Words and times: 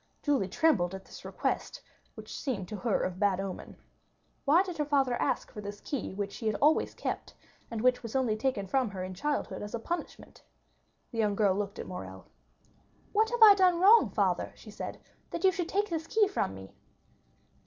Julie 0.23 0.47
trembled 0.47 0.95
at 0.95 1.05
this 1.05 1.23
request, 1.23 1.79
which 2.15 2.35
seemed 2.35 2.67
to 2.69 2.77
her 2.77 3.01
of 3.03 3.19
bad 3.19 3.39
omen. 3.39 3.77
Why 4.45 4.63
did 4.63 4.79
her 4.79 4.85
father 4.85 5.13
ask 5.21 5.51
for 5.51 5.61
this 5.61 5.79
key 5.79 6.15
which 6.15 6.31
she 6.31 6.51
always 6.55 6.95
kept, 6.95 7.35
and 7.69 7.81
which 7.81 8.01
was 8.01 8.15
only 8.15 8.35
taken 8.35 8.65
from 8.65 8.89
her 8.89 9.03
in 9.03 9.13
childhood 9.13 9.61
as 9.61 9.75
a 9.75 9.79
punishment? 9.79 10.41
The 11.11 11.19
young 11.19 11.35
girl 11.35 11.53
looked 11.55 11.77
at 11.77 11.85
Morrel. 11.85 12.25
"What 13.13 13.29
have 13.29 13.43
I 13.43 13.53
done 13.53 13.79
wrong, 13.79 14.09
father," 14.09 14.51
she 14.55 14.71
said, 14.71 14.99
"that 15.29 15.43
you 15.43 15.51
should 15.51 15.69
take 15.69 15.91
this 15.91 16.07
key 16.07 16.27
from 16.27 16.55
me?" 16.55 16.73